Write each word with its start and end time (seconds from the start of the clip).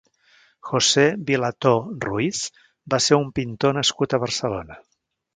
José 0.67 1.01
Vilató 1.25 1.73
Ruiz 2.05 2.39
va 2.93 2.99
ser 3.09 3.19
un 3.25 3.27
pintor 3.41 3.77
nascut 3.81 4.15
a 4.15 4.21
Barcelona. 4.25 4.79